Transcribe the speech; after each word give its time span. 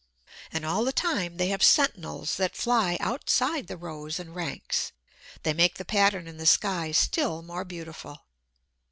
And 0.51 0.65
all 0.65 0.83
the 0.83 0.91
time 0.91 1.37
they 1.37 1.49
have 1.49 1.61
sentinels 1.61 2.35
that 2.37 2.57
fly 2.57 2.97
outside 2.99 3.67
the 3.67 3.77
rows 3.77 4.19
and 4.19 4.33
ranks. 4.33 4.93
They 5.43 5.53
make 5.53 5.75
the 5.75 5.85
pattern 5.85 6.25
in 6.27 6.37
the 6.37 6.47
sky 6.47 6.91
still 6.91 7.43
more 7.43 7.63
beautiful. 7.65 8.25